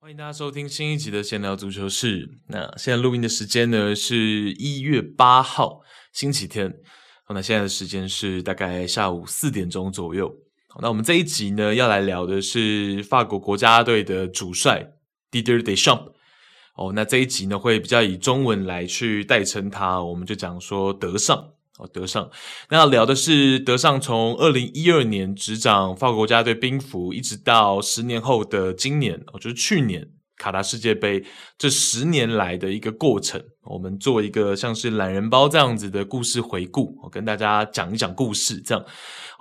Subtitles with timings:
[0.00, 2.28] 欢迎大家收听新一集的闲聊足球室。
[2.48, 5.80] 那现在录音的时间呢，是一月八号
[6.12, 6.74] 星期天。
[7.28, 10.30] 那现在的时间是大概下午四点钟左右。
[10.80, 14.92] 那我们这一集呢，要来聊的是法国国家队的主帅
[15.30, 16.12] Didier Deschamps。
[16.74, 21.36] 哦，那这一集呢，会比较以中文来去代称他，我们就讲说德尚
[21.78, 22.30] 哦，德尚。
[22.70, 30.08] 那聊的是德尚从二零一二年执掌法国国家队兵符，一直到十年后的今年，哦，就是去年。
[30.38, 31.22] 卡达世界杯
[31.56, 38.84] 这十年来的一个过程，我们做一个像是懒人包这样子的故事回顾，我跟大家讲一讲故事，这样。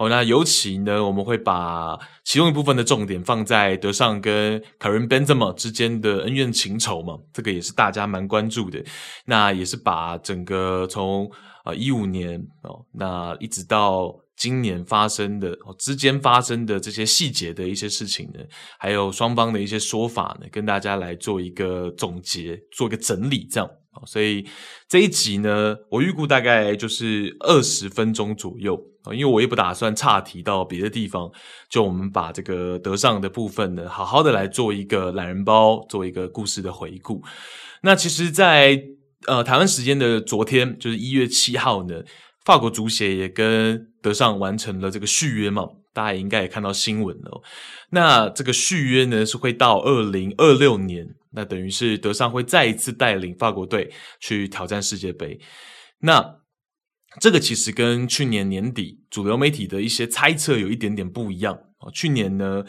[0.01, 8.83] 哦，那尤其呢，我们会把其中一部分的重点放在德尚跟卡伦本泽马之间的恩怨情仇嘛，这个也是大家蛮关注的。
[9.25, 11.29] 那也是把整个从
[11.63, 14.19] 啊一五年哦，那一直到。
[14.37, 18.39] 今年发生的之间发生的这些细节的一些事情呢，
[18.79, 23.69] 还有双方的一些说法呢，跟大家来做一个总结，做一个整理，这样。
[24.05, 24.45] 所以
[24.87, 31.29] 这一集呢，我预估大概就是二十分钟左右啊，因为我也不打算岔题到别的地方，
[31.69, 37.21] 就我们把这个德尚的部分呢，好好的来做一个懒人包，做一个故事的回顾。
[37.81, 38.83] 那其实在，在
[39.27, 42.01] 呃台湾时间的昨天，就是一月七号呢。
[42.43, 47.39] 法国足协也跟德尚完成了这个续约嘛，大家应该也看到新闻了。
[47.91, 55.39] 那这个续约呢，是会到二零二六年，那等于是德尚会再一次带领法国队去挑战世界杯。
[55.99, 56.41] 那
[57.19, 61.91] 这个其实跟去年年底主流媒体的一些猜测有一点点不一样啊。
[61.93, 62.63] 去年呢，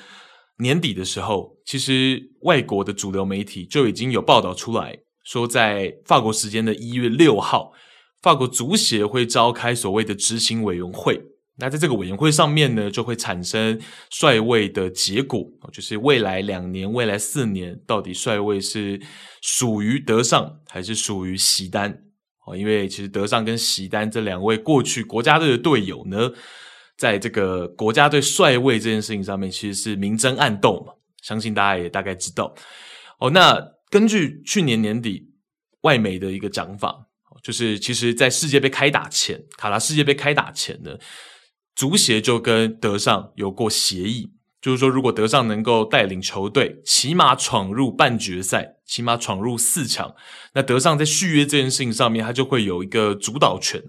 [0.59, 7.73] 年底的时候，其实外国的主流媒体就已经有报道出来说，在法国时间的一月六号。
[8.21, 11.21] 法国足协会召开所谓的执行委员会，
[11.63, 13.81] 那在这个委员会上面呢，就会产生
[14.11, 19.01] 帅位的结果，就是未来两年、未来四年到底帅位是
[19.41, 22.03] 属于德尚还是属于席丹？
[22.45, 26.33] 哦，因为其实德尚跟席丹这两位过去国家队的队友呢，
[26.99, 32.53] 在这个国家队帅位这件事情上面，其实是明争暗斗嘛，相信大家也大概知道。
[33.21, 33.57] 哦，那
[33.89, 35.31] 根据去年年底
[35.83, 37.07] 外媒的一个讲法。
[37.43, 40.97] 就是其实，在世界杯开打前，卡拉世界杯开打前呢，
[41.75, 50.15] 足协就跟德尚有过协议，就是说，如果德尚能够带领球队起码闯入半决赛，起码闯入四强，
[50.55, 53.83] 那德尚在续约这件事情上面，他就会有一个主导权。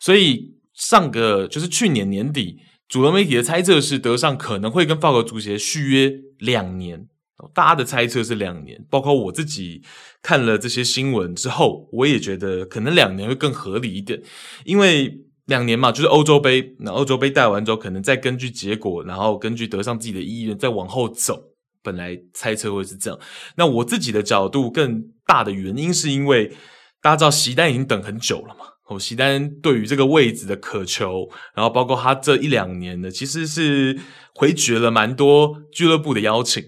[0.00, 7.08] 所以上个就是去年年底，主流媒体的猜测是，德尚可能会跟法国足协续约两年。
[7.52, 9.82] 大家的猜测是两年，包括我自己
[10.22, 14.22] 看了这些新闻之后，我也觉得可能两年会更合理一点，
[14.64, 21.50] 因为两年嘛，就是欧洲杯，那欧洲杯带完之后，可能再根据结果，然后根据德尚自己的意愿再往后走。
[21.84, 23.18] 本来猜测会是这样，
[23.56, 26.52] 那我自己的角度更大的原因是因为
[27.00, 33.98] 大家知道席丹已经等很久了嘛，哦，席丹对于这个位置的渴求，然后包括他这一两年呢，其实是
[34.32, 36.62] 回绝了蛮多俱乐部的邀请。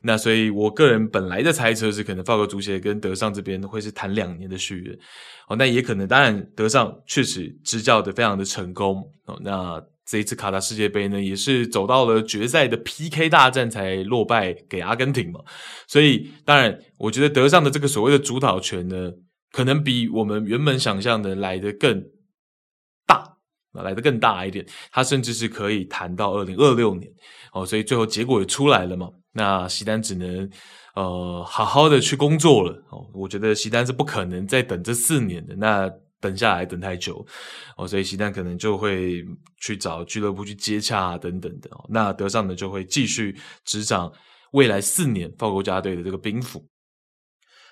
[0.00, 4.96] 那所以，我个人本来的猜测是，可能法国足协跟德尚这边会是谈两年的续约，
[5.48, 15.40] 哦，那也可能，当然，德尚确实执教的非常的成功，哦，那这一次卡达世界杯呢，也是走到了决赛的 PK 大战才落败给阿根廷嘛，
[15.88, 19.10] 所以，当然，我觉得德尚的这个所谓的主导权呢，
[19.50, 22.00] 可能比我们原本想象的来的更，
[23.72, 27.08] 来得更大一点，他甚至是可以谈到二零二六年，
[27.52, 29.08] 哦，所以最后结果也出来了嘛。
[29.32, 30.50] 那席丹只能
[30.94, 35.88] 呃好好的去工作了哦，我觉得席丹是不可能再等这四年的，那
[36.20, 37.24] 等下来等太久
[37.76, 39.24] 哦，所以席丹可能就会
[39.60, 44.12] 去找俱乐部去接洽啊等等的哦，那德尚呢就会继续执掌
[44.52, 46.66] 未来四年法国国家队的这个兵符。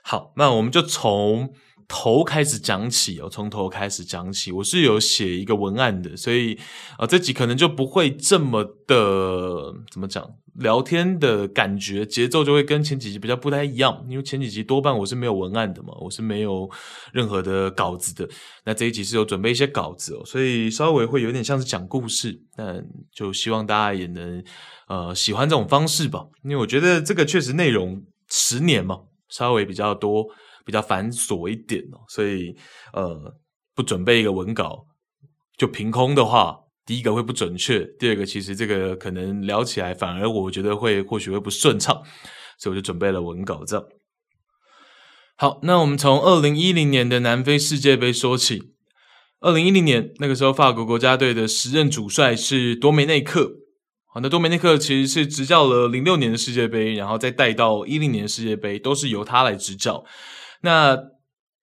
[0.02, 1.52] 好，那我们就从。
[1.88, 4.50] 头开始讲起哦，从头开始讲起。
[4.50, 6.54] 我是有写一个文案的，所以
[6.92, 14.04] 啊、呃，这集可能就不会这么的怎么讲，聊天的感觉节奏就会跟前几集比较不太一样。
[14.08, 16.68] 因为前几集多半我是没有文案的嘛，我是没有
[17.12, 18.28] 任何的稿子的。
[18.64, 22.40] 那这一集是有准备一些稿子哦，所以稍微会有点像是讲故事。
[22.56, 24.42] 但就希望大家也能
[24.88, 30.26] 呃喜欢这种方式吧，因为我觉得这个确实内容十年嘛，稍微比较多。
[30.66, 32.54] 比较繁琐一点哦，所以
[32.92, 33.34] 呃，
[33.74, 34.84] 不准备一个文稿
[35.56, 42.02] 就凭空的话，第一个会不准确，第二个其实这个可能聊起来反而我觉得会或许会不顺畅，
[42.58, 43.86] 所以我就准备了文稿这样。
[45.36, 48.74] 好，那我们从二零一零年的南非世界杯说起。
[49.40, 53.52] 二零一零年那个时候，法国国家队的时任主帅是多梅内克。
[54.06, 60.02] 好，那多梅内克其实是执教了零六年的世界杯，然后再带到一零年的世界杯，都是由他来执教。
[60.62, 60.96] 那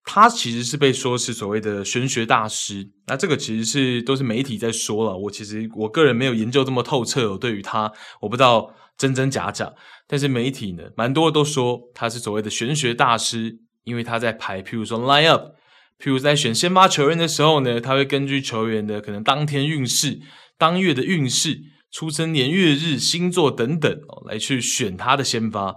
[0.06, 5.18] 他其实是被说是所谓的玄学大师，那这个其实是都是媒体在说了。
[5.18, 9.72] 我其实我个人没有研究这么透彻，我对于他我不知道真真假假。
[10.06, 15.54] 但是媒体呢，蛮多都说他是所谓的玄学大师，因为他在排，譬如说 line up，
[15.98, 20.20] 譬如在选先发球员的时候呢，他会根据球员的可能当天运势、
[20.58, 25.76] 当月的运势、出生年月日、星座等等哦，来去选他的先发。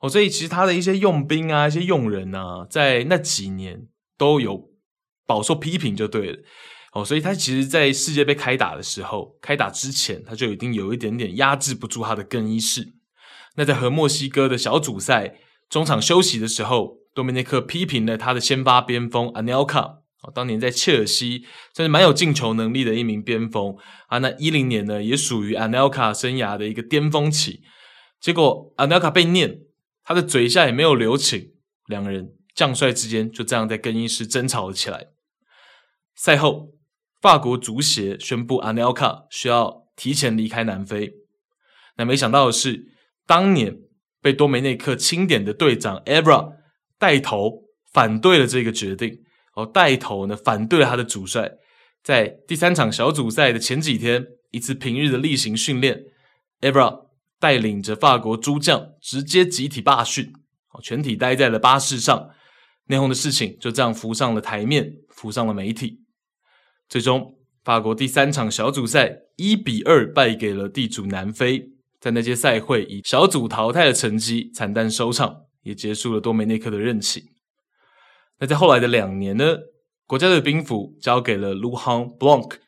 [0.00, 4.70] 哦，所以其实他的一些用兵啊，一些用人啊，在那几年都有
[5.26, 6.38] 饱受批评，就对了。
[6.92, 12.94] 哦，所以他其实，在世界杯开打的时候，开打之前，他就已经有一点点压制不住他的更衣室。
[13.56, 15.34] 那在和墨西哥的小组赛
[15.68, 19.98] 中场休息的时候，多米内克批评了他的先发边锋阿内尔卡。
[20.22, 21.44] 哦，当年在切尔西
[21.74, 24.18] 算是蛮有进球能力的一名边锋啊。
[24.18, 27.60] 那一零年呢，也属于阿内尔卡生涯的一个巅峰期。
[28.20, 29.58] 结果阿内尔卡被念。
[30.08, 31.52] 他的嘴下也没有留情，
[31.84, 35.08] 两个人将帅之间就这样在更衣室争吵了起来。
[36.14, 36.70] 赛后，
[37.20, 41.12] 法国足协宣布阿内尔卡需要提前离开南非。
[41.98, 42.86] 那没想到的是，
[43.26, 43.76] 当年
[44.22, 46.54] 被多梅内克钦点的队长 Evra
[46.98, 49.20] 带头反对了这个决定，
[49.56, 51.52] 哦，带头呢反对了他的主帅。
[52.02, 56.04] 在第三场小组赛的前几天，一次平日的例行训练
[56.62, 57.07] ，Evra。
[57.40, 60.32] 带领着法国诸将直接集体罢训，
[60.82, 62.30] 全体待在了巴士上，
[62.86, 66.04] 内讧的事情就这样浮上了台面，浮上了媒体。
[66.88, 71.70] 最终，法国第三场小组赛一比二败给了地主南非，
[72.00, 77.30] 在那届赛会以小组淘汰的成绩惨淡收场，也结束了多梅内克的任期。
[78.38, 79.58] 那在后来的两年呢，
[80.06, 82.58] 国家队兵符交给了卢昂布朗克，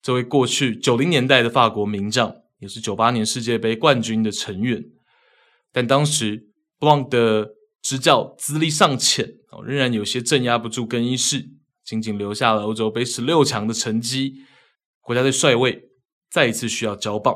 [0.00, 2.36] 这位过去九零年代的法国名将。
[2.58, 4.84] 也是九八年世界杯冠军的成员，
[5.72, 11.48] 但当时布朗的执教资历尚浅，哦仍然有些镇压不住更衣室，
[11.84, 14.44] 仅仅留下了欧洲杯十六强的成绩。
[15.00, 15.90] 国家队帅位
[16.30, 17.34] 再一次需要交棒。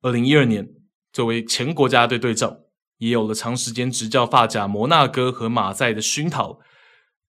[0.00, 0.68] 二零一二年，
[1.12, 2.60] 作为前国家队队长，
[2.98, 6.60] 也有了长时间执教法甲摩纳哥和马赛的熏陶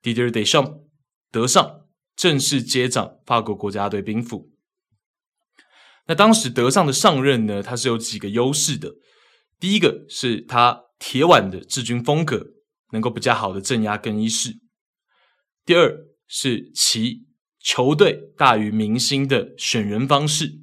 [0.02, 0.84] ，Didier Deschamps
[1.32, 1.82] 德尚
[2.16, 4.49] 正式接掌法国国家队兵符。
[6.10, 8.96] 那当时德尚的上任呢，他是有几个优势的。
[9.60, 12.48] 第一个是他铁腕的治军风格，
[12.92, 14.58] 能够比较好的镇压更衣室。
[15.64, 15.96] 第二
[16.28, 17.28] 是其
[17.60, 20.62] 球队大于明星的选人方式，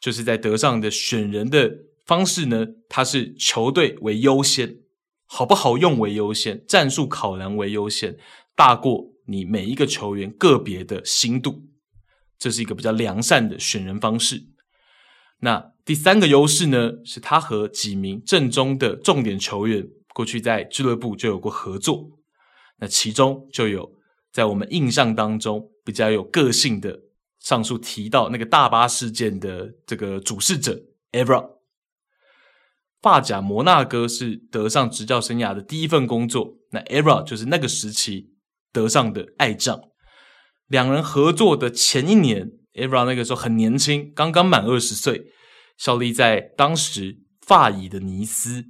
[0.00, 1.70] 就是在德尚的选人的
[2.06, 4.78] 方式呢，他是球队为优先，
[5.26, 8.16] 好不好用为优先，战术考量为优先，
[8.56, 11.64] 大过你每一个球员个别的心度，
[12.38, 14.53] 这是一个比较良善的选人方式。
[15.44, 22.08] 那第三个优势呢，是他和几名正中的重点球员过去在俱乐部就有过合作。
[22.78, 23.92] 那其中就有
[24.32, 26.98] 在我们印象当中比较有个性的，
[27.40, 30.80] 上述提到那个大巴事件的这个主事者
[31.12, 31.50] Evra。
[33.02, 38.30] 法甲摩纳哥是德尚执教生涯的第一份工作，那 Evra 就是那个时期
[38.72, 39.78] 德尚的爱将。
[40.68, 42.52] 两人合作的前一年。
[42.74, 45.26] Evra 那个时候很年轻，刚刚满二十岁，
[45.76, 48.66] 效力在当时法乙的尼斯。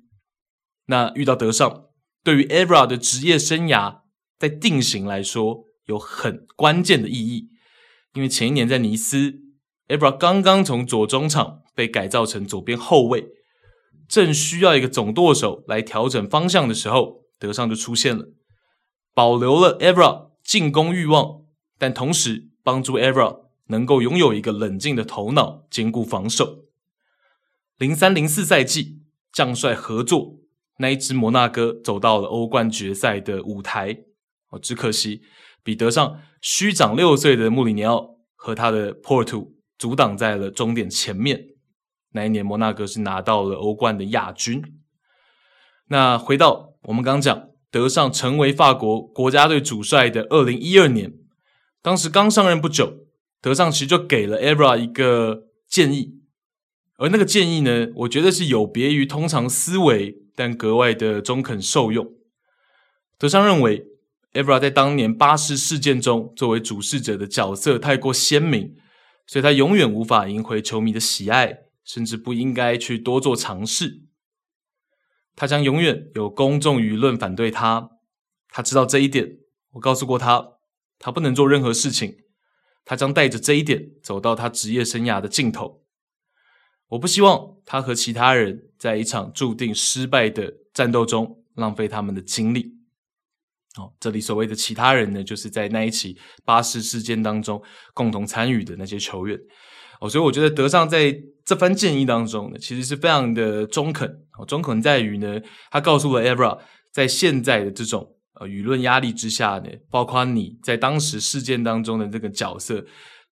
[0.87, 1.85] 那遇到德尚，
[2.23, 4.01] 对于 Evra 的职业生涯
[4.39, 7.49] 在定型来说有很关键的意义，
[8.15, 9.35] 因为前一年在尼斯
[9.89, 13.27] ，Evra 刚刚从左中场被改造成左边后卫，
[14.09, 18.27] 正需要一个总舵手来调整方向的时候，德尚就出现了，
[19.15, 21.43] 保留了 Evra 进攻欲望，
[21.79, 23.45] 但同时帮助 Evra。
[23.69, 26.64] 能够拥有一个冷静的头脑，兼顾防守。
[27.85, 30.39] 零三零四赛季，将帅合作，
[30.79, 33.99] 那一支摩纳哥走到了欧冠决赛的舞台。
[34.49, 35.21] 哦，只可惜
[35.63, 41.49] 比德尚虚长六岁的穆里尼奥和他的 Porto 阻挡在了终点前面。
[42.13, 44.63] 那一年，摩纳哥是拿到了欧冠的亚军。
[45.89, 51.13] 那回到我们刚讲，德尚成为法国国家队主帅的二零一二年，
[51.83, 53.05] 当时刚上任不久。
[53.43, 56.23] 德尚其实就给了 Evra 一个建议，
[56.97, 62.13] 而那个建议呢，我觉得是有别于通常思维，但格外的中肯受用。
[63.19, 63.85] 德尚认为
[64.33, 68.77] ，Evra 在当年巴士事件中作为主事者的角色太过鲜明，
[69.27, 74.03] 所以他永远无法赢回球迷的喜爱，甚至不应该去多做尝试。
[75.37, 77.91] 他将永远有公众舆论反对他。
[78.51, 79.39] 他知道这一点。
[79.73, 80.53] 我告诉过他，
[81.01, 82.19] 他不能做任何事情。
[82.85, 85.84] 他将带着这一点走到他职业生涯的尽头。
[86.95, 92.73] 我不希望他和其他人在一场注定失败的战斗中浪费他们的精力。
[93.77, 97.61] 哦，这里所谓的其他人呢，就是在那一起巴士事件当中
[97.95, 99.37] 共同参与的那些球员。
[100.01, 101.13] 哦，所以我觉得德尚在
[101.45, 104.09] 这番建议当中呢，其实是非常的中肯。
[104.39, 105.41] 哦，中肯在于呢，
[105.73, 106.61] 他告诉了 Evra，
[106.93, 108.09] 在现在的这种。
[108.41, 112.85] 呃，舆论压力之下呢，包括你在当时事件当中的这个角色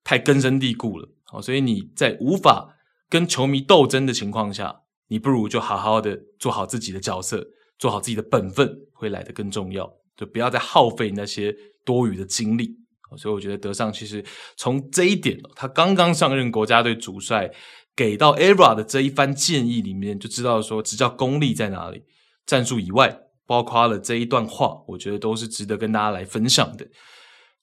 [0.04, 2.73] 太根深蒂固了，哦，所以你在无法
[3.12, 4.75] 跟球迷斗争的情况下，
[5.09, 7.47] 你不如就好好的做好自己的角色，
[7.78, 9.87] 做好自己的本分，会来得更重要。
[10.16, 11.54] 就不要再耗费那些
[11.85, 12.75] 多余的精力。
[13.19, 14.25] 所以我觉得德尚其实
[14.57, 17.52] 从这一点，他刚刚上任国家队主帅，
[17.95, 22.04] 给到 Era 的这一番建议里面，就知道说执教功力在哪里，
[22.47, 23.19] 战术以外。
[23.45, 26.88] 包括了这一段话，我觉得都是值得跟大家来分享的。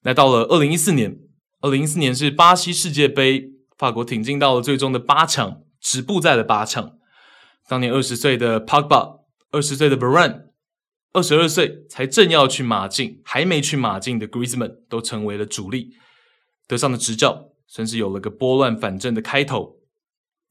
[0.04, 1.18] 那到了二零一四年，
[1.62, 6.98] 二零一四年是巴西世界杯，法国挺进到了最终的八强，止步在了八强。
[7.66, 9.22] 当年二十岁的 Pogba，
[9.52, 10.48] 二十岁的 Varane，
[11.14, 15.92] 二十二岁才正要去马竞，还没去马竞的 Griezmann 都成为了主力。
[16.68, 19.78] 德尚的执教算是有了个拨乱反正的开头。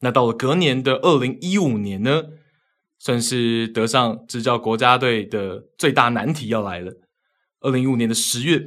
[0.00, 2.23] 那到了隔年的二零一五年呢？
[3.00, 6.92] 算是德尚执教国家队的最大难题要来了。
[7.61, 8.61] 二零一五年的十月，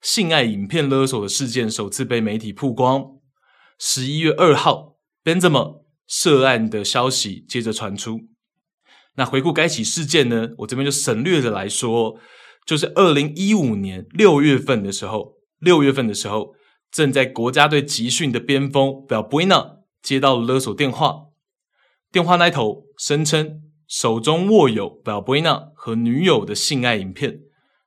[0.00, 3.04] 性爱影片勒索的事件首次被媒体曝光。
[3.78, 8.20] 十一月二号，Benzema 涉案的消息接着传出。
[9.16, 12.18] 那回顾该起事件呢，我这边就省略的来说，
[12.66, 16.54] 就是二零一五年六月份的时候，六月份的时候，
[16.90, 21.26] 正在国家队集训的边锋 Balbuena 接到了勒索电话，
[22.10, 23.60] 电话那头声称。
[23.86, 27.40] 手中握有保布伊纳和女友的性爱影片，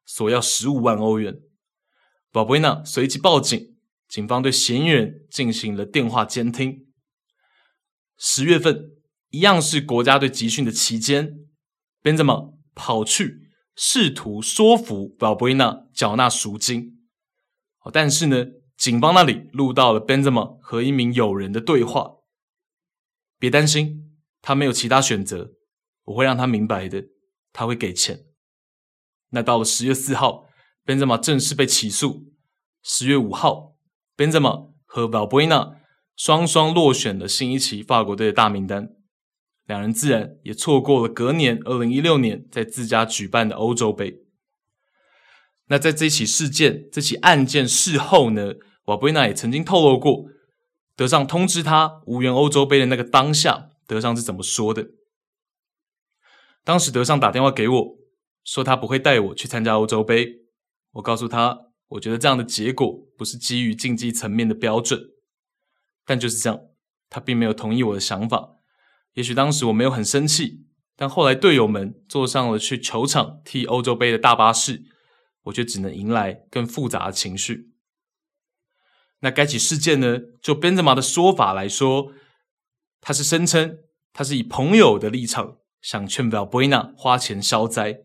[0.05, 1.39] 索要十五万欧元。
[2.31, 3.75] 保布伊纳随即报警，
[4.07, 6.87] 警方对嫌疑人进行了电话监听。
[8.17, 8.91] 十月份，
[9.29, 11.47] 一样是国家队集训的期间，
[12.01, 16.93] 本泽马跑去试图说服保布伊纳缴纳赎金。
[17.93, 18.45] 但是呢，
[18.75, 22.15] 警方那里录到了本泽马和一名友人的对话。
[23.39, 25.53] 别担心，他没有其他选择。
[26.05, 27.05] 我会让他明白的，
[27.53, 28.25] 他会给钱。
[29.29, 30.47] 那到了十月四号，
[30.83, 32.33] 本泽马正式被起诉。
[32.81, 33.76] 十月五号，
[34.17, 35.75] 本泽马和保布伊纳
[36.15, 38.89] 双双落选了新一期法国队的大名单，
[39.67, 44.23] 两人自然也错过了隔年二零一六年在自家举办的欧洲杯。
[45.67, 48.55] 那在这起事件、这起案件事后呢，
[48.85, 50.25] 瓦布伊纳也曾经透露过，
[50.95, 54.87] 德尚通知他无缘欧洲杯的那个当下，德尚是怎么说的？
[56.63, 57.97] 当时德尚打电话给我，
[58.43, 60.47] 说他不会带我去参加欧洲杯。
[60.93, 65.11] 我告诉他，我觉得这样的结果不是基于竞技层面的标准。
[66.05, 66.59] 但就是这样，
[67.09, 68.55] 他并没有同意我的想法。
[69.13, 70.65] 也许当时我没有很生气，
[70.95, 74.83] 但后来队友们坐上了去球场踢欧洲杯的大巴士，
[75.43, 77.71] 我却只能迎来更复杂的情绪。
[79.19, 80.19] 那该起事件呢？
[80.41, 82.11] 就本泽马的说法来说，
[83.01, 83.79] 他是声称
[84.13, 85.57] 他是以朋友的立场。
[85.79, 87.99] 想劝保布伊纳花钱消灾，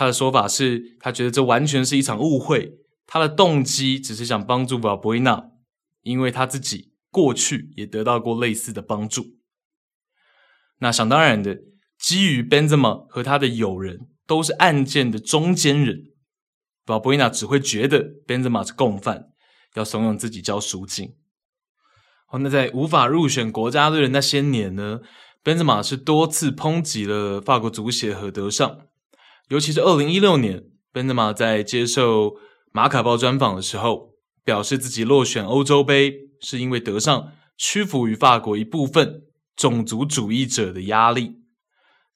[0.00, 5.50] 他的说法是他觉得这完全是一场误会，他的动机只是想帮助瓦博伊纳，
[6.00, 9.36] 因为他自己过去也得到过类似的帮助。
[10.78, 11.58] 那想当然的，
[11.98, 16.04] 基于本泽马和他的友人都是案件的中间人，
[16.86, 19.26] 瓦博伊纳只会觉得本泽马是共犯，
[19.74, 21.14] 要怂恿自己交赎金。
[22.24, 25.00] 好，那在无法入选国家队的那些年呢？
[25.42, 28.86] 本泽马是多次抨击了法国足协和德尚，
[29.50, 32.36] 尤其是二零一六年，本泽马在接受
[32.70, 34.14] 马卡报专访的时候，
[34.44, 39.24] 表示自己落选欧洲杯是因为德尚屈服于法国一部分
[39.56, 41.40] 种族主义者的压力。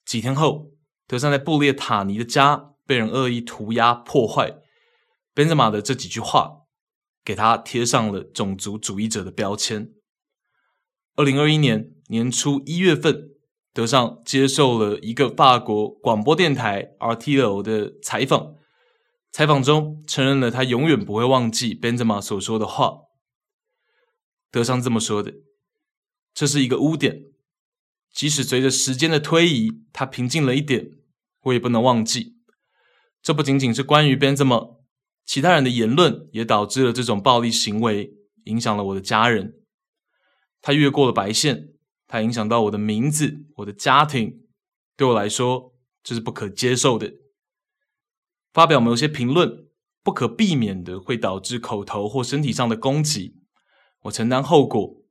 [0.06, 0.70] 几天后，
[1.08, 4.58] 德尚在布列塔尼的家被人恶意涂鸦破坏，
[5.34, 6.60] 本泽马的这几句话
[7.24, 9.90] 给他贴上了种族主义者的标签。
[11.16, 11.90] 二零二一年。
[12.08, 13.30] 年初一月份，
[13.74, 18.54] 德尚接受了一个法国广播电台 RTL 的采访，
[19.32, 23.00] 采访中承认了他永远不会忘记 Benzema 所说的话。
[24.52, 25.34] 德尚这么说的
[26.32, 27.24] ：“这是一个污点，
[28.12, 30.92] 即使随着时间的推移，他平静了一点，
[31.42, 32.36] 我也不能忘记。
[33.20, 34.76] 这不仅仅是关于 Benzema，，
[35.26, 38.14] 其他人的言论也导致了这种暴力行为，
[38.44, 39.56] 影响了我的家人。
[40.62, 41.70] 他越过了白线。”
[42.14, 44.46] 它影响到我的名字、我的家庭，
[44.96, 47.12] 对我来说这是不可接受的。
[48.52, 49.66] 发表某些评论，
[50.00, 53.40] 不可避免的会导致口头或身体上的攻击，
[54.02, 55.02] 我承担后果。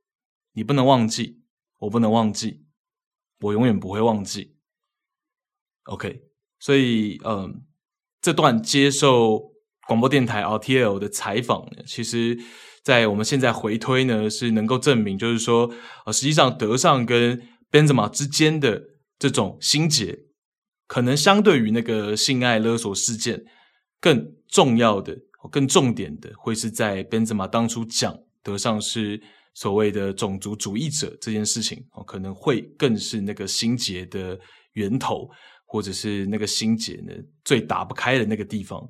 [0.53, 1.41] 你不能忘记，
[1.79, 2.63] 我不能忘记，
[3.41, 4.55] 我永远不会忘记。
[5.83, 6.21] OK，
[6.57, 7.65] 所以嗯，
[8.21, 9.51] 这段接受
[9.87, 12.39] 广播电台 RTL 的采访，其实，
[12.83, 15.73] 在我们现在回推呢，是能够证明，就是说，
[16.05, 18.81] 呃，实际上德尚跟 Benzema 之间的
[19.17, 20.17] 这种心结，
[20.87, 23.43] 可能相对于那个性爱勒索事件
[23.99, 25.17] 更重要的、
[25.49, 29.21] 更重点的，会是在 Benzema 当初讲德尚是。
[29.55, 34.35] 所谓的种族主义者这件事情哦，可能会更是那个心结的
[34.71, 35.29] 源头，
[35.67, 37.13] 或者是那个心结呢
[37.45, 38.83] 最打不开的那个地方。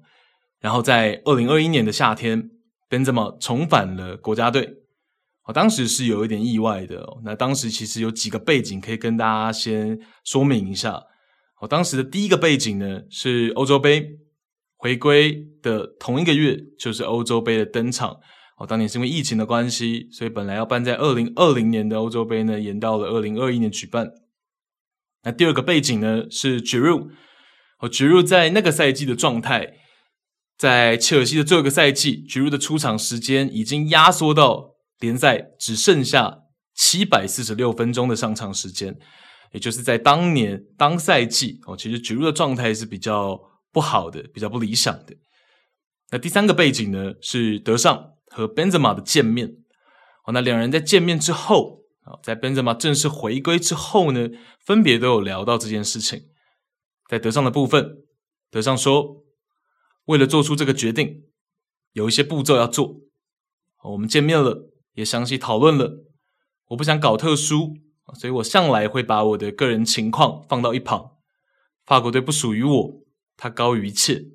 [0.62, 2.42] 然后在二零二一年的夏天
[2.94, 4.78] ，Benzema 重返了国家队，
[5.46, 7.04] 哦，当时是有一点意外的。
[7.24, 11.02] 那当时其实有几个背景可以跟大家先说明一下。
[11.60, 14.20] 哦，当时的第一个背景呢是欧洲杯
[14.76, 18.18] 回归的同一个月，就是欧洲杯的登场。
[18.58, 24.12] 哦，当年是因为疫情的关系，所以本来要办在二零二零年的欧洲杯呢，延到了二零二一年举办。
[25.24, 27.10] 那第二个背景呢是 Giroud，
[27.80, 29.74] 哦，Giroud 在那个赛季的状态，
[30.58, 36.40] 在切尔西的最后一个赛季杰鲁的出场时间已经压缩到联赛只剩下
[36.74, 38.98] 七百四十六分钟的上场时间，
[39.52, 43.40] 也就是在当年当赛季哦，其实 Giroud 的状态是比较
[43.72, 45.16] 不好的，比较不理想的。
[46.12, 48.12] 那第三个背景呢是德尚。
[48.36, 49.48] 和 Benzema 的见面，
[50.26, 54.28] 哦，那两人在见面之后，啊，在 Benzema 正式回归之后呢，
[54.66, 56.20] 分别都有聊到这件事情。
[57.08, 57.98] 在德尚的部分，
[58.50, 59.23] 德尚说，
[60.06, 61.26] 为了做出这个决定，
[61.94, 63.02] 有一些步骤要做。
[63.84, 66.06] 我们见面了，也详细讨论了。
[66.68, 67.78] 我不想搞特殊，
[68.16, 71.18] 所以我向来会把我的个人情况放到一旁。
[71.86, 73.04] 法国队不属于我，
[73.36, 74.26] 它高于一切。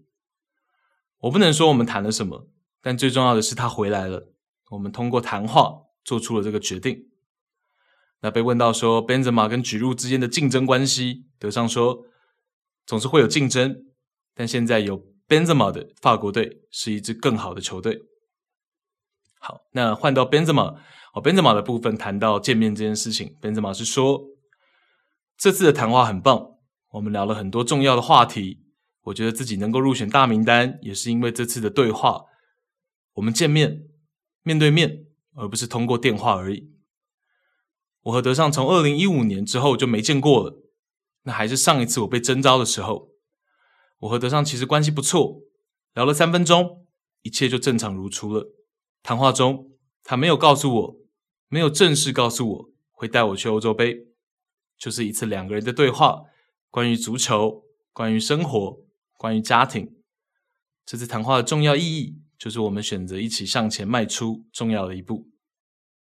[1.21, 2.49] 我不能说我们谈了什么。
[2.81, 4.33] 但最重要的是，他回来了。
[4.71, 7.09] 我们通过谈话做出了这个决定。
[8.21, 12.05] 那被问到说，Benzema 跟吉鲁之间的竞争关系，德尚说，
[12.87, 13.87] 总是会有竞争，
[14.35, 18.01] 但现在有 Benzema 的法国队是一支更好的球队。
[19.39, 20.79] 好，那换到 Benzema，
[21.13, 24.21] 哦，Benzema 的部分谈到见面这件事情，Benzema 是说，
[25.37, 26.57] 这次的谈话很棒，
[26.93, 28.65] 我们聊了很多重要的话题。
[29.03, 32.25] 我觉得自己能够入选大名单，也是因为这次的对话。
[33.15, 33.85] 我们见面，
[34.43, 36.73] 面对面，而不是通过电话而已。
[38.03, 40.63] 我和德尚从二零一五年之后就没见过了，
[41.25, 43.08] 那还是上一次我被征召的时候。
[43.99, 45.43] 我和德尚其实关系不错，
[45.95, 46.87] 聊了三分钟，
[47.23, 48.53] 一切就正常如初了。
[49.03, 50.97] 谈话中，他没有告诉我，
[51.49, 54.07] 没有正式告诉我会带我去欧洲杯，
[54.79, 56.23] 就是一次两个人的对话，
[56.71, 58.81] 关于足球，关于生活，
[59.17, 59.97] 关于家庭。
[60.87, 62.23] 这次谈话的重要意义。
[62.39, 65.27] 就是我们选择一起向前迈出重要的一步。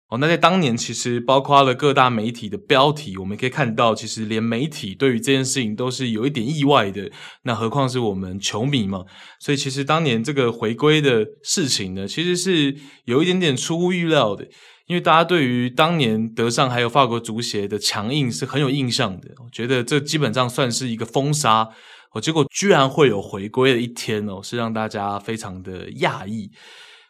[0.09, 7.11] 哦，那在当年，其实包括了各大媒体的标题，我们可以看到，其实连媒体对于这件事情都是有一点意外的。
[7.43, 9.05] 那何况是我们球迷嘛？
[9.39, 14.47] 所以其实当年这个回归的事情呢，其实是有一点点出乎预料的。
[14.87, 21.69] 因为大家对于当年德尚还有法国足协的强硬是很有印象的，我觉得这基本上算是一个封杀。
[22.11, 26.49] 哦，结果居然会有回归的一天哦，是让大家非常的讶异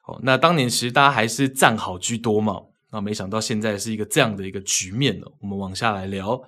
[0.06, 0.20] 哦。
[0.24, 2.56] 那当年其实大家还是赞好居多嘛，
[2.92, 5.32] 那没想到现在是一个这样的一个局面哦。
[5.42, 6.40] 我们往下来聊。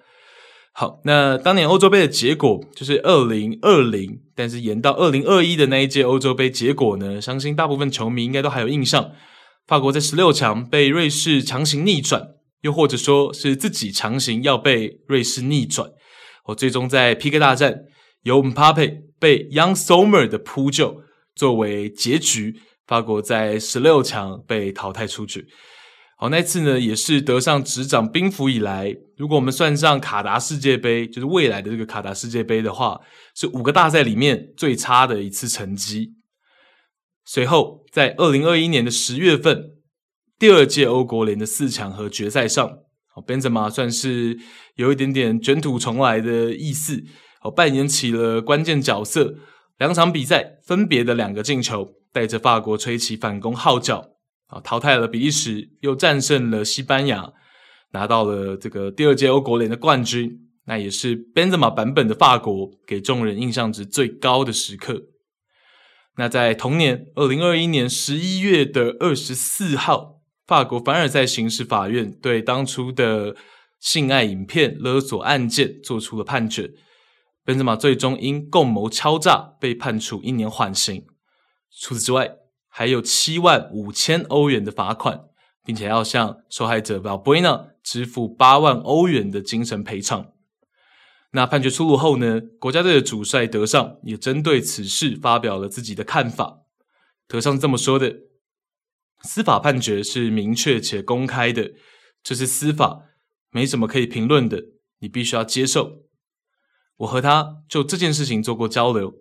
[0.74, 9.12] 好，那当年欧洲杯的结果就是二零二零，但是延到二零二一的那一届欧洲杯结果呢，相信大部分球迷应该都还有印象。
[9.68, 12.26] 法国在十六强被瑞士强行逆转，
[12.62, 15.90] 又或者说是自己强行要被瑞士逆转，
[16.46, 17.84] 我，最终在 PK 大战。
[18.24, 21.02] 由 Mbappe 被 Young Sommer 的扑救
[21.36, 25.48] 作为结局，法国在十六强被淘汰出局。
[26.22, 33.02] 好，那次呢也是得上执掌兵符以来，如果我们算上卡达世界杯，就是未来的这个卡达世界杯的话，
[33.36, 36.12] 是五个大赛里面最差的一次成绩。
[37.26, 39.64] 随后，在二零二一年的十月份，
[40.38, 42.70] 第二届欧国联的四强和决赛上，
[43.16, 44.38] 好，Benzema 算是
[44.76, 47.04] 有一点点卷土重来的意思。
[47.42, 49.34] 哦，扮演起了关键角色，
[49.80, 54.11] 两场比赛分别的两个进球，带着法国吹起反攻号角，
[54.52, 57.34] 啊，淘汰了比利时，又战胜了西班牙，
[57.94, 60.50] 拿到了这个第二届欧国联的冠军。
[60.66, 65.02] 那也是 Benzema 版本的法国给众人印象值最高的时刻。
[66.18, 73.36] 那在同年二零二一年十一月的二十四号，法国凡尔赛刑事法院对当初的
[73.80, 76.72] 性爱影片勒索案件做出了判决。
[77.44, 81.04] 本泽马最终因共谋敲诈被判处一年缓刑。
[81.80, 82.30] 除此之外，
[82.74, 85.26] 还有七万五千欧元的罚款，
[85.66, 90.32] 并且要向受害者 Valbuena 支付八万欧元的精神赔偿。
[91.34, 96.62] 那判决出炉后呢，国家队的主帅德尚也针对此事发表了自己的看法。
[97.28, 98.16] 德尚这么说的
[99.24, 101.72] ：“司法判决是明确且公开的，
[102.24, 103.04] 这是司法，
[103.50, 104.64] 没什么可以评论的，
[105.00, 106.04] 你必须要接受。”
[106.98, 109.14] 我和他就这件事情做过交流。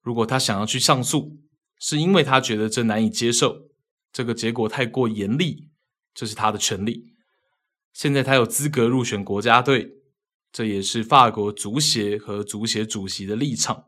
[0.00, 1.38] 如果他想要去上诉，
[1.78, 3.68] 是因为他觉得这难以接受，
[4.12, 5.70] 这个结果太过严厉，
[6.14, 7.04] 这是他的权利。
[7.92, 9.88] 现在他有资格入选国家队，
[10.52, 13.84] 这也是法国足协和足协主席的立场。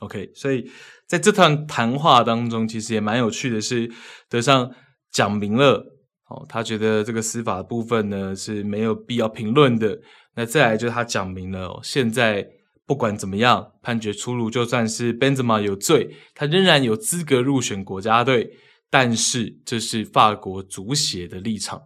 [0.00, 0.70] OK，所以
[1.06, 3.90] 在这段谈话当中，其实也蛮有趣的是，
[4.28, 4.72] 德尚
[5.10, 5.84] 讲明了
[6.28, 9.98] 哦，他觉得这个司法部分呢是没有必要评论的。
[10.34, 12.46] 那再来就是他讲明了哦，现在。
[12.86, 18.56] 不管怎么样，判决出炉，就算是 Benzema 有罪，他仍然有资格入选国家队。
[18.88, 21.82] 但是这是法国足协的立场。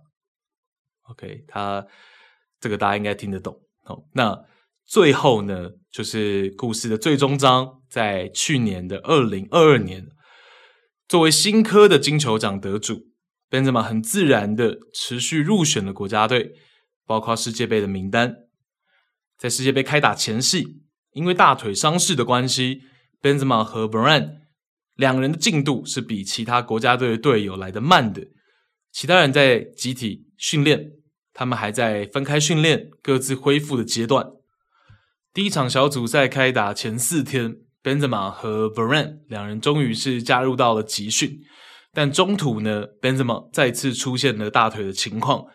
[1.05, 1.87] OK，他
[2.61, 3.59] 这个大家应该听得懂。
[3.85, 4.39] 好，那
[4.85, 10.09] 最后呢，就是故事的最终章，在去年的二零二二年，
[11.09, 13.07] 作为新科的金球奖得主
[13.49, 16.53] ，Benzema 很自然的持续入选了国家队，
[17.07, 18.37] 包括世界杯的名单。
[19.39, 20.83] 在世界杯开打前夕。
[21.13, 22.83] 因为大腿伤势的关系
[23.21, 24.39] ，Benzema 和 Varane
[24.97, 28.29] 两人的进度是比其他国家队的队友来得慢的。
[28.93, 30.93] 其他人在集体训练，
[31.33, 34.27] 他们还在分开训练、各自恢复的阶段。
[35.33, 41.41] 第一场小组赛开打前四天，Benzema 和 Varane 两人终于是加入到了集训，
[41.93, 45.47] 但中途呢，Benzema 再次出现了大腿的情况。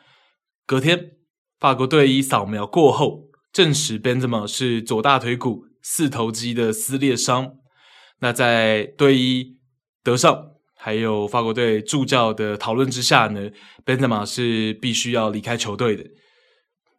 [0.65, 1.11] 隔天，
[1.59, 3.24] 法国队医扫描过后。
[3.55, 7.53] 证实 Benzema 是左大腿骨四头肌的撕裂伤。
[8.19, 9.55] 那在队医
[10.03, 13.49] 德尚还有法国队助教的讨论之下呢
[13.85, 16.03] ，Benzema 是必须要离开球队的。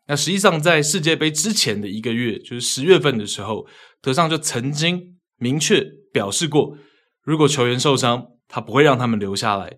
[0.07, 3.67] 那实际上在世界杯之前的一个月，就是十月份的时候，
[4.01, 6.79] 德尚就曾经明确表示过，
[7.23, 9.77] 如果球员受伤，他不会让他们留下来。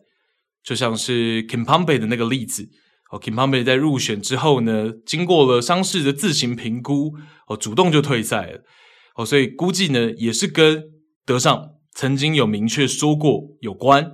[0.62, 2.68] 就像是 Kimpembe 的那个例子。
[3.10, 7.14] 哦，Kimpembe 在入选之后呢，经过了伤势的自行评估，
[7.46, 8.60] 哦，主动就退赛了。
[9.16, 10.84] 哦，所以估计呢，也是跟
[11.24, 14.12] 德尚曾经有明确说过有关。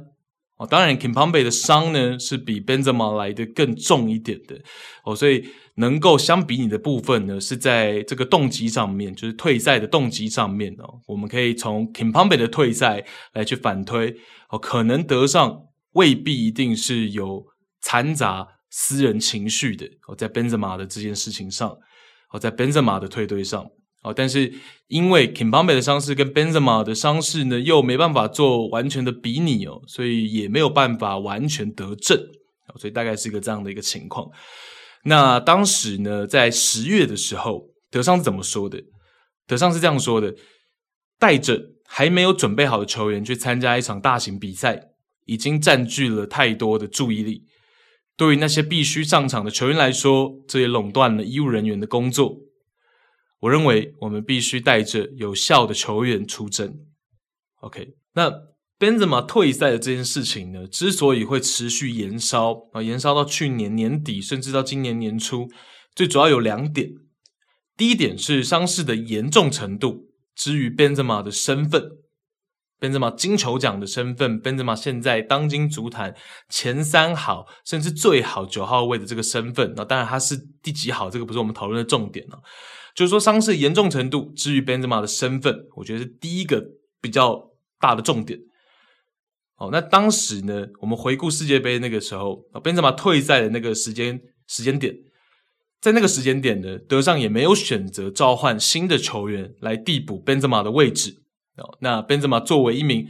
[0.57, 4.55] 哦，当然，Kimpembe 的伤呢是比 Benzema 来的更重一点的。
[5.05, 14.15] 哦，所以能够相比拟的部分呢，是在这个动机上面，就是退赛的动机上面哦，我们可以从 Kimpembe 的退赛来去反推。
[14.51, 15.61] 哦，可能德尚
[15.95, 17.45] 未必一定是有
[17.83, 18.47] 掺杂。
[18.77, 21.71] 私人情绪的哦，在 Benzema 的这件事情上，
[22.33, 23.65] 哦，在 Benzema 的退队上，
[24.03, 24.53] 哦，但是
[24.89, 32.19] 因为 Kimpembe 的伤势跟 Benzema 的伤势呢，又没办法做完全的比拟哦，所以也没有办法完全得证，
[32.77, 34.29] 所以大概是一个这样的一个情况。
[35.05, 38.83] 那当时呢，在十月的时候，德尚是怎么说的？
[39.47, 40.35] 德尚是这样说的：
[41.21, 44.89] 带着还没有准备好的球员去参加一场大型比赛，
[45.27, 47.45] 已经占据了太多的注意力。
[48.16, 52.37] 对于那些必须上场的球员来说，这也垄断了医务人员的工作。
[53.40, 56.79] 我认为我们必须带着有效的球员出征。
[57.61, 58.31] OK，那
[58.79, 65.48] Benzema 退赛的这件事情呢，之所以会持续延烧啊，延烧到去年年底，甚至到今年年初，
[65.94, 66.90] 最主要有两点。
[67.77, 71.90] 第一点是伤势的严重程度，之于 Benzema 的身份。
[72.85, 76.14] Benzema 金球奖的身份，Benzema 现在当今足坛
[76.51, 82.38] 前三好，甚至最好九号位的这个身份，那当然他是第几好，这个不是我们讨论的重点了。
[82.94, 86.62] 就是说伤势严重程度至于 Benzema 的身份，我觉得是第一个
[87.01, 88.38] 比较大的重点。
[89.57, 94.94] 哦，那当时呢，我们回顾世界杯那个时候，Benzema 退赛的那个时间时间点，
[95.81, 101.24] 在那个时间点呢，德尚也没有选择召唤新的球员来递补 Benzema 的位置。
[101.57, 103.09] 哦，那 Benzema 作为一名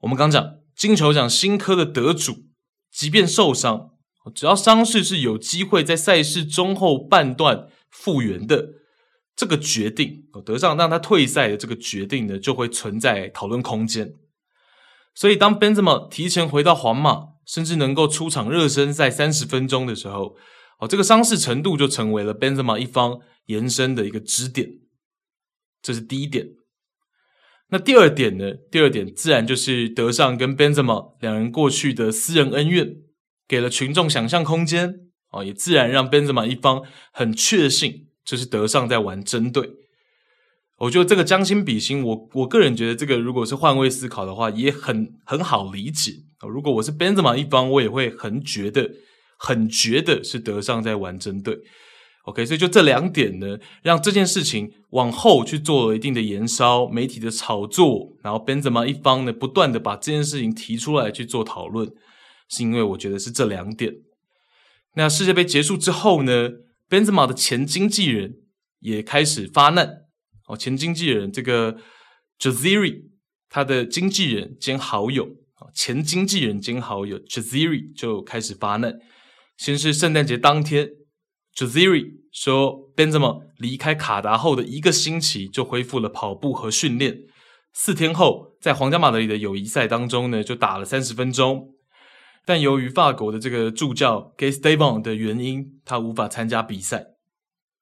[0.00, 2.46] 我们刚讲金球奖新科的得主，
[2.90, 3.90] 即便受伤，
[4.34, 8.70] 只要伤势是有机会在赛事中后半段复原的，
[9.36, 14.14] 这个决定，德上让他退赛的这个决定呢，就会存在讨论空间。
[15.14, 20.36] 所以，当 Benzema 提前回到皇马，甚至能够出场热身赛三十分钟的时候，
[20.78, 24.70] 哦，这个伤势程度就成为了 Benzema 一方延伸的一个支点。
[25.82, 26.46] 这是第一点。
[27.72, 28.52] 那第二点呢？
[28.70, 32.96] 第二点自然就是德尚跟 Benzema 两人过去的私人恩怨，
[33.48, 34.94] 给了群众想象空间。
[35.30, 36.82] 哦，也自然让 Benzema 一方
[37.14, 39.70] 很确信，就是德尚在玩针对。
[40.80, 46.12] 我觉得这个将心比心，我我个人觉得这个如果是换位思考的话，也很很好理解。
[46.46, 48.90] 如果我是 Benzema 一方，我也会很觉得，
[49.38, 51.58] 很觉得是德尚在玩针对。
[52.24, 61.90] OK，所以就这两点呢，让这件事情往后去做了一定的延烧，媒体的炒作，然后 Benzema 一方呢，不断的把这件事情提出来去做讨论，
[62.48, 63.92] 是因为我觉得是这两点。
[64.94, 66.50] 那世界杯结束之后呢
[66.88, 68.34] ，Benzema 的前经纪人
[68.78, 70.02] 也开始发难
[70.46, 71.76] 哦，前经纪人这个
[72.38, 73.00] Jaziri，
[73.48, 79.00] 他的经纪人兼好友啊，前经纪人兼好友 Jaziri 就开始发难，
[79.56, 80.88] 先是圣诞节当天。
[81.54, 87.18] Jaziri 说，Benzema 离开卡达后的一个星期就恢复了跑步和训练。
[87.74, 91.74] 四天后，在皇家马德里的友谊赛当中呢，就打了三十分钟。
[92.46, 97.06] 但由于法国的这个助教 Guy Stéban 的原因，他无法参加比赛。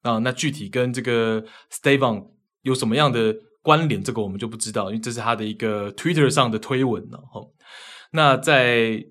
[0.03, 2.31] 啊，那具体跟这个 Stéban
[2.63, 4.03] 有什么样的关联？
[4.03, 7.19] 这个我们就不知道，因为这是他的一个 Twitter 上的推文了。
[7.19, 7.41] 哈，
[8.11, 9.05] 那在。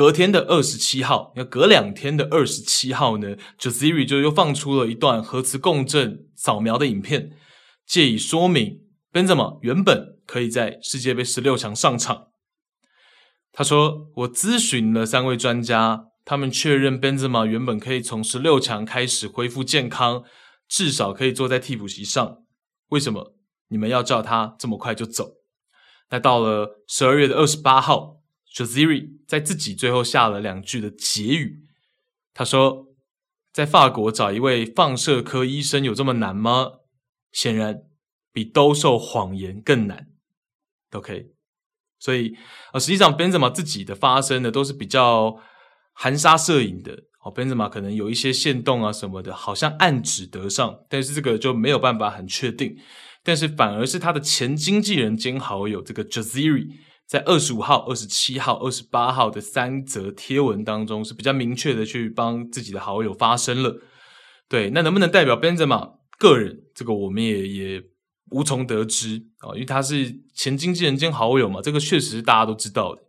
[0.00, 7.36] 隔天的二十七号，要隔两天的二十七号呢，Jaziri 就又放出了一段核磁共振扫描的影片，
[7.84, 8.80] 借以说明
[9.12, 12.28] Benzema 原本可以在世界杯十六强上场。
[13.52, 20.24] 他说：“我咨询了三位专家，他们确认 Benzema 原本可以从十六强开始恢复健康，
[20.66, 22.38] 至少可以坐在替补席上。
[22.88, 23.34] 为什么
[23.68, 25.34] 你们要叫他这么快就走？”
[26.08, 28.19] 那到了十二月的二十八号。
[28.52, 31.64] Jaziri 在自己最后下了两句的结语，
[32.34, 32.86] 他说
[33.54, 36.72] ：“在法国找一位放射科医生有这么难吗？
[37.30, 37.82] 显然
[38.32, 40.08] 比兜售谎言更难。
[40.90, 41.26] ”OK，
[42.00, 42.34] 所以
[42.72, 45.36] 啊，实际上 Benzema 自己的发声呢，都是比较
[45.92, 47.04] 含沙射影的。
[47.22, 52.76] 哦，Benzema 可能有一些线动啊什么的，好像暗指得上，但是这个就没有办法很确定。
[53.22, 56.66] 但是反而是他的前经纪人兼好友这个 Jaziri。
[57.10, 63.82] 在二十五号、二十七号、二十八号的三则贴文当中，是比较明确的去帮自己的好友发声了。
[64.48, 66.56] 对，那能不能代表 Benzema 个人？
[66.72, 67.82] 这个我们也也
[68.30, 73.02] 无从得知啊，因为他是前经纪人兼好友嘛，这个确实是大家都知道的。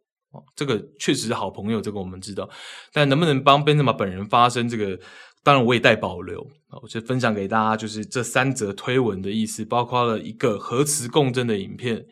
[0.56, 2.50] 这个确实是好朋友，这个我们知道。
[2.92, 4.68] 但能不能帮 Benzema 本人发声？
[4.68, 5.00] 这个
[5.44, 6.80] 当然我也带保留啊。
[6.82, 12.04] 我就分享给大家，就是这三则推文的意思，包括了一个核磁共振的影片。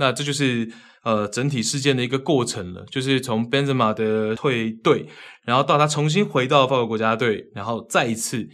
[0.00, 0.72] 那这就是。
[1.02, 5.06] 呃，整体事件的一个过程了，就是从 Benzema 的退队，
[5.46, 8.46] 然后到他重新回到法国国家队，然后再一次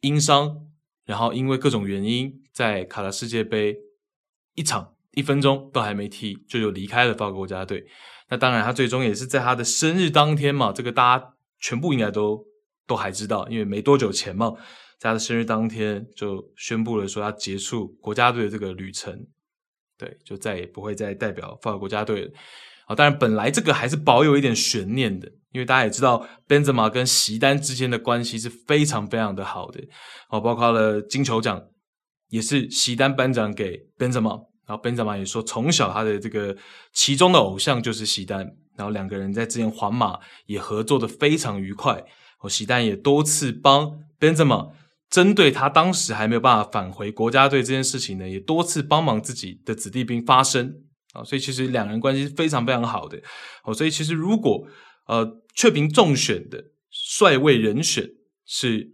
[0.00, 0.66] 因伤，
[1.06, 3.76] 然后因为各种原因，在卡拉世界杯
[4.56, 7.86] 一场一分钟都还没踢，就又离开了法国国家队。
[8.30, 12.44] 那当然，他最终也是在他的生日当天嘛，这个大家全部应该都
[12.84, 14.54] 都还知道，因为没多久前嘛，
[14.98, 19.28] 在他的生日当天就宣布了说他结束国家队的这个旅程。
[20.00, 22.30] 对，就再也不会再代表法国国家队了。
[22.86, 29.78] 好，当然本来这个还是保有一点悬念的，因为大家也知道，Benzema 跟席丹之间的关系是非常非常的好的。
[30.30, 31.62] 好，包括了金球奖
[32.30, 36.56] 也是席丹颁奖给 Benzema，然后 Benzema 也说从小他的这个
[36.94, 38.38] 其中的偶像就是席丹，
[38.78, 42.02] 然后两个人在之前皇马也合作的非常愉快。
[42.40, 44.70] 哦，席丹也多次帮 Benzema。
[45.10, 50.72] 针对他当时还没有办法返回国家队这件事情呢，也多次帮忙自己的子弟兵发声
[51.12, 53.20] 啊，所以其实两人关系是非常非常好的。
[53.64, 54.64] 哦，所以其实如果
[55.06, 58.08] 呃雀屏中选的帅位人选
[58.46, 58.92] 是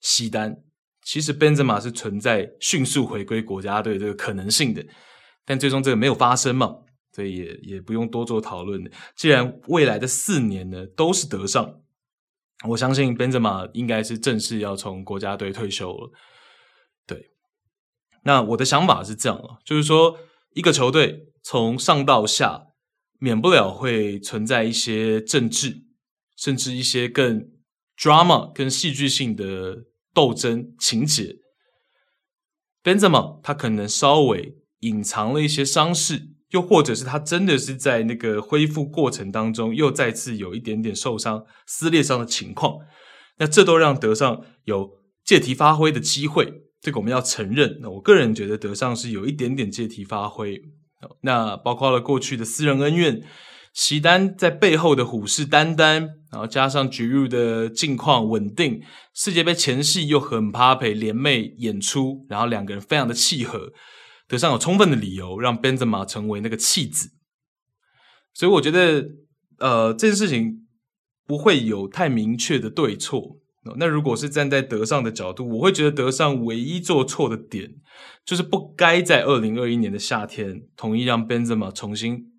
[0.00, 0.56] 西丹，
[1.02, 4.86] 其实本泽马是存在迅速回归国家队这个可能性的，
[5.44, 6.72] 但最终这个没有发生嘛，
[7.12, 8.90] 所以也也不用多做讨论的。
[9.16, 11.80] 既然未来的四年呢都是德尚。
[12.68, 16.10] 我相信 Benzema 应该是正式要从国家队退休了。
[17.06, 17.30] 对，
[18.24, 20.18] 那我的想法是这样啊，就是说
[20.54, 22.68] 一个球队从上到下，
[23.18, 25.84] 免不了会存在一些政治，
[26.34, 27.50] 甚至一些更
[27.98, 31.36] drama、更戏剧性的斗争情节。
[32.82, 36.35] Benzema 他可能稍微隐藏了一些伤势。
[36.50, 42.78] 又或者是他真的是在那个恢复过程当中，又再次有一点点受伤、撕裂伤的情况，
[43.38, 44.90] 那这都让德尚有
[45.24, 46.62] 借题发挥的机会。
[46.80, 47.78] 这个我们要承认。
[47.82, 50.60] 那我个人觉得德尚是有一点点借题发挥。
[51.22, 53.22] 那包括了过去的私人恩怨，
[53.72, 58.80] 席丹在背后的虎视眈眈，然后加上吉鲁的近况稳定，
[59.14, 63.72] 世界杯前夕又和姆巴佩联袂演出，然后两个人非常的契合。
[64.28, 67.10] 德尚有充分的理由让 Benzema 成为那个弃子，
[68.34, 69.08] 所以我觉得，
[69.58, 70.66] 呃，这件事情
[71.26, 73.38] 不会有太明确的对错。
[73.78, 77.74] 那如果是站在德尚的角度，我会觉得德尚唯一做错的点，
[78.24, 82.32] 就是不该在二零二一年的夏天同意让 Benzema 重新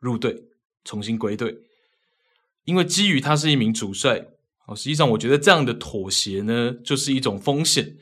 [0.00, 0.44] 入队、
[0.82, 1.58] 重新归队，
[2.64, 4.24] 因为基于他是一名主帅，
[4.66, 7.94] 哦，实际上我觉得这样的妥协呢，就是一种风险，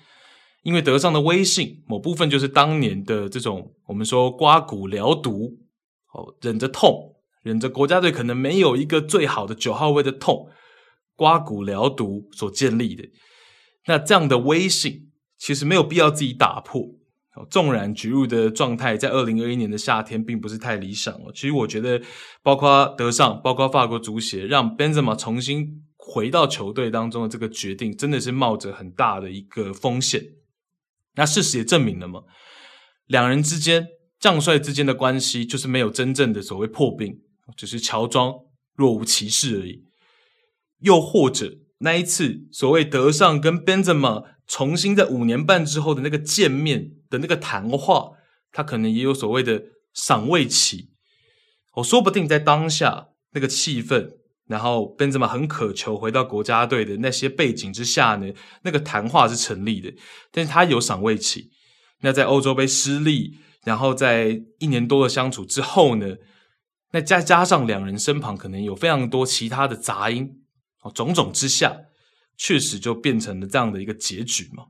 [0.62, 5.58] 因为德尚的威信某部分就是当年的这种我们说刮骨疗毒，
[6.12, 10.48] 哦，忍着痛，忍着国家队可能没有一个最好的九号位的痛。
[11.16, 13.04] 刮骨疗毒所建立的，
[13.86, 16.82] 那这样的威信其实没有必要自己打破。
[17.48, 22.00] 纵然吉鲁的状态在二零二一年的夏天并不是太理想哦，其实我觉得，
[22.42, 30.22] 包括德尚，包括法国足协，让 Benzema 重新回到球队当中的这个决定，真的是冒着很大的一个风险。
[31.14, 32.22] 那事实也证明了嘛，
[33.06, 33.86] 两人之间
[34.18, 37.20] 将帅之间的关系就是没有真正的所谓破冰，
[37.56, 38.34] 只是乔装
[38.74, 39.84] 若无其事而已。
[40.80, 48.10] 又或者那一次所谓德尚跟 Benzema 重新在五年半之后的那个见面的那个谈话，
[48.52, 50.90] 他可能也有所谓的赏味期。
[51.74, 54.10] 我说不定在当下那个气氛，
[54.50, 58.32] 然后奔驰嘛很渴求回到国家队的那些背景之下呢，
[58.62, 59.94] 那个谈话是成立的。
[60.32, 61.52] 但是他有赏味期。
[62.00, 66.16] 那在欧洲杯失利，然后在一年多的相处之后呢，
[66.90, 70.42] 那再加上两人身旁可能有非常多其他的杂音。
[70.82, 71.76] 哦，种种之下，
[72.36, 74.64] 确实就变成了这样的一个结局嘛。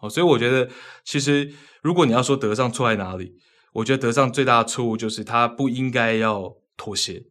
[0.00, 0.70] 哦，所以我觉得，
[1.04, 3.32] 其实如果你要说德尚错在哪里，
[3.72, 7.22] 我觉得德尚最大的错误就是他不应该要妥协，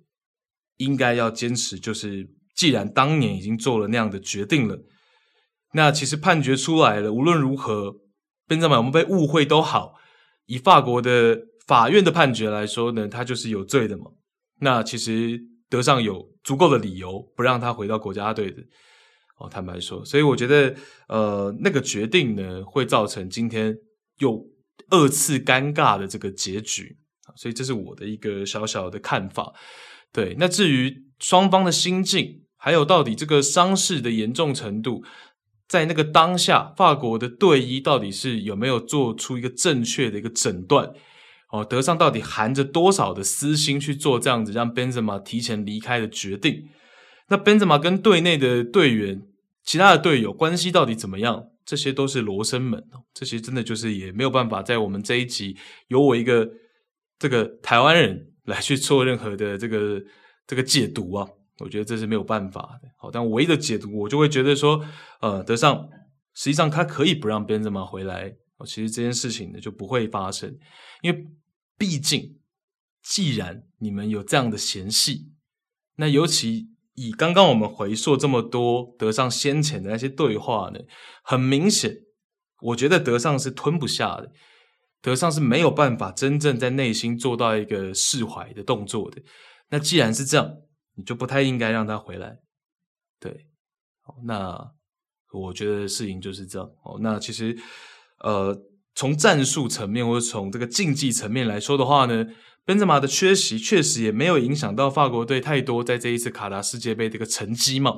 [0.77, 1.79] 应该要坚持。
[1.79, 4.77] 就是既然当年已经做了那样的决定了，
[5.73, 7.95] 那其实判决出来了，无论如何，
[8.47, 9.95] 宾泽马有没有被误会都好，
[10.45, 14.05] 以法国的法院的判决来说呢，他就是有罪的嘛。
[14.59, 16.33] 那其实德尚有。
[16.45, 18.61] 足够的理由不让他回到国家队的
[19.39, 20.75] 哦，坦白说，所以我觉得
[21.07, 23.75] 呃，那个决定呢，会造成今天
[24.19, 24.45] 又
[24.91, 26.95] 二次尴尬的这个结局，
[27.35, 29.51] 所以这是我的一个小小的看法。
[30.15, 35.03] 对，那至于双方的心境，还有到底这个伤势的严重程度，
[35.67, 40.89] 在那个当下，法国的队医到底是有没有做出一个正确的一个诊断？
[41.51, 46.69] 哦，德尚到底含着多少的私心去做这样子让 Benzema 提前离开的决定？
[47.27, 49.21] 那 Benzema 跟队内的队员、
[49.65, 51.47] 其他的队友关系到底怎么样？
[51.65, 55.57] 这些都是罗生门哦，这些真的就是也没有办法在我们这一集
[55.89, 56.49] 由我一个
[57.19, 60.01] 这个台湾人 来去做任何的这个
[60.47, 61.27] 这个解读啊，
[61.59, 62.89] 我觉得这是没有办法的。
[62.97, 64.85] 好，但唯一的解读，我就会觉得说，
[65.21, 65.89] 呃，德尚
[66.33, 68.35] 实际上他可以不让 Benzema 回来。
[68.57, 70.57] 哦，其实这件事情呢就不会发生，
[71.01, 71.27] 因为
[71.77, 72.37] 毕竟，
[73.03, 75.33] 既然你们有这样的嫌隙，
[75.97, 80.79] 那尤其以刚刚我们回溯这么多德尚先前的那些对话呢，
[81.21, 81.97] 很明显，
[82.61, 84.31] 我觉得德尚是吞不下的，
[85.01, 89.21] 德尚是没有办法真正在内心做到一个释怀的动作的。
[89.69, 90.51] 那既然是这样，
[90.95, 92.37] 你就不太应该让他回来。
[93.19, 93.47] 对，
[94.23, 94.71] 那
[95.31, 96.69] 我觉得事情就是这样。
[96.83, 97.57] 哦，那其实。
[98.23, 98.57] 呃，
[98.95, 102.25] 从战术层面或者从这个竞技层面来说的话呢，
[102.65, 107.93] 宾泽马的缺席确实也没有影响到法国队太多在这一次卡达世界杯这个成绩嘛。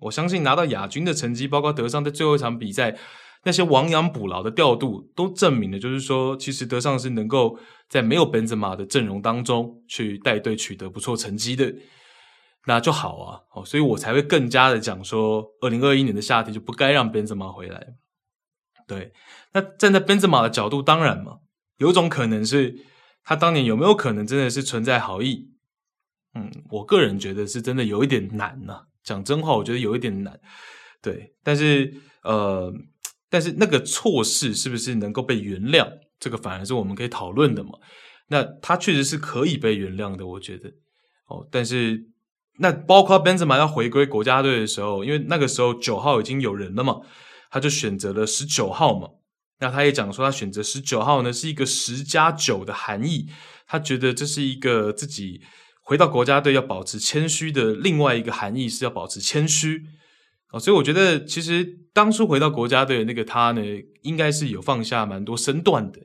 [0.00, 2.98] 我相信拿到亚军的成绩，包括德尚在最后一场比赛
[3.42, 11.74] 那些亡羊补牢的调度，都证明了就是说，其实德尚是能够在没有宾泽马的阵容当中去带队取得不错成绩的，
[12.66, 13.40] 那就好啊。
[13.54, 17.86] 哦，所以我才会更加的讲说，二零二一年的夏天就不该让宾泽马回来。
[18.86, 19.12] 对，
[19.52, 21.38] 那站在 Benzema 的角度，当然嘛，
[21.78, 22.74] 有种可能是
[23.22, 25.48] 他当年有没有可能真的是存在好意？
[26.34, 28.82] 嗯，我个人觉得是真的有一点难呐、啊。
[29.02, 30.38] 讲真话，我觉得有一点难。
[31.00, 32.70] 对，但是呃，
[33.30, 35.88] 但是那个错事是不是能够被原谅？
[36.18, 37.70] 这个反而是我们可以讨论的嘛。
[38.28, 40.68] 那他确实是可以被原谅的，我觉得。
[41.28, 42.04] 哦，但是
[42.58, 47.00] 那包括 Benzema 要回归国家队的时候，因为那个时候九号已经有人了嘛。
[47.52, 49.08] 他就选择了十九号嘛，
[49.58, 53.26] 那他也讲说，他选择十九号呢是一个十加九的含义，
[53.66, 55.40] 他觉得这是一个自己
[55.82, 59.84] 回到国家队要保持谦虚的另外一个含义是要保持谦虚
[60.52, 63.62] 哦，所以我觉得其实当初回到国家队的那个他呢，
[64.02, 66.00] 应该是有放下蛮多身段的，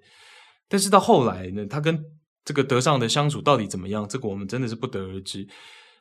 [0.68, 2.04] 但是到后来呢，他跟
[2.44, 5.48] 这个德尚的相处到底怎么样，这个我们真的是不得而知。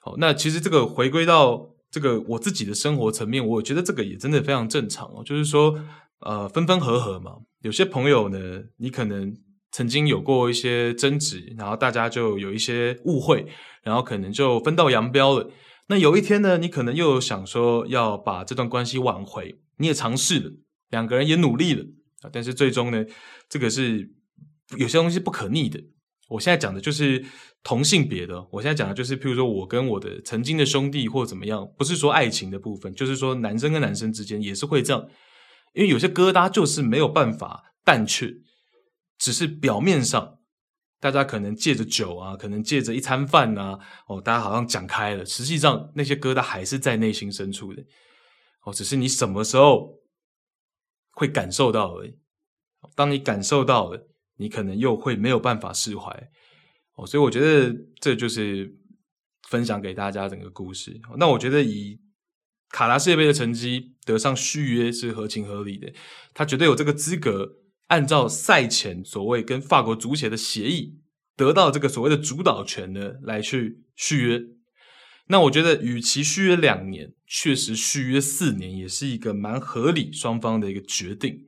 [0.00, 1.70] 好，那其实这个回归到。
[1.90, 5.22] 这个我自己的生活层面，我觉得这个也真的非常正常哦。
[5.24, 5.78] 就是说，
[6.18, 7.36] 呃，分分合合嘛。
[7.60, 9.32] 有些朋友呢，你可能
[9.70, 13.46] 曾经有过一些争执，然后大家就有一些误会，
[13.84, 15.48] 然后可能就分道扬镳了。
[15.86, 20.50] 那有一天呢，你可能又想说要把这段关系挽回，你也尝试了，
[20.90, 21.84] 两个人也努力了
[22.22, 23.04] 啊，但是最终呢，
[23.48, 24.10] 这个是
[24.78, 25.78] 有些东西不可逆的。
[26.28, 27.22] 我现在讲的就是
[27.62, 35.06] 同性别的，我现在讲的就是，譬如说我跟我的曾经的兄弟或怎么样，不是说爱情的部分，就是说男生跟男生之间也是会这样，
[35.74, 38.42] 因为有些疙瘩就是没有办法淡去，
[39.18, 40.33] 只是表面上。
[41.04, 47.84] 大家可能借着酒啊，可能借着一餐饭啊，哦，大家好像讲开了，实际上那些疙瘩还是在内心深处的，
[48.62, 50.00] 哦，只是你什么时候
[51.10, 52.18] 会感受到而已。
[52.96, 56.10] 当你感受到了，你可能又会没有办法释怀，
[56.94, 58.74] 哦，所以我觉得这就是
[59.50, 60.98] 分享给大家整个故事。
[61.18, 62.00] 那我觉得以
[62.70, 65.92] 卡达世界杯的成绩得上续约是合情合理的，
[66.32, 67.56] 他绝对有这个资格。
[67.88, 70.98] 按照赛前所谓跟法国足协的协议，
[71.36, 74.40] 得到这个所谓的主导权呢，来去续约。
[75.26, 81.46] 那我觉得，与其续约两年，确实续约四年也是一个蛮合理双方的一个决定。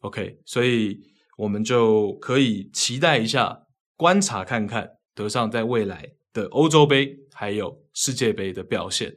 [0.00, 1.00] OK，所以
[1.38, 3.62] 我们就可以期待一下，
[3.96, 9.14] 观察看看德尚在未来的欧洲杯还有世界杯的表现。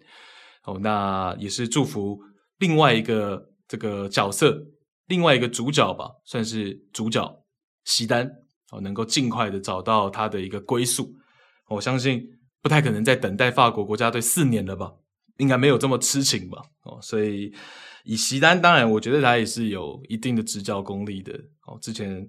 [0.64, 2.20] 哦，那也是祝福
[2.60, 4.66] 另外一个这个角色。
[5.10, 7.44] 另外一个主角吧，算是主角，
[7.84, 8.32] 席丹
[8.72, 11.14] 哦，能够尽快的找到他的一个归宿。
[11.68, 12.24] 我相信
[12.62, 14.92] 不太可能再等待法国国家队四年了吧，
[15.38, 16.62] 应该没有这么痴情吧。
[16.84, 17.52] 哦，所以
[18.04, 21.34] 以席丹，当然我觉得他也是有一定的执教功力的。
[21.66, 22.28] 哦，之前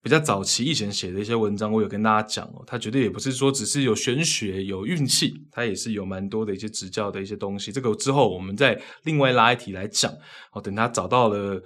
[0.00, 7.72] 比较早期以前写的一些文章，我有跟大家讲哦，他绝对也不是说只是有玄学、有运气，他也是有蛮多的一些执教的一些东西。
[7.72, 10.12] 这个之后我们再另外拉一题来讲。
[10.52, 11.60] 哦，等他找到了。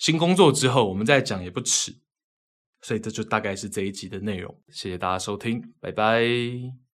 [0.00, 1.94] 新工作之后，我们再讲也不迟，
[2.80, 4.62] 所以这就大概是这一集的内容。
[4.70, 6.89] 谢谢大家收听，拜拜。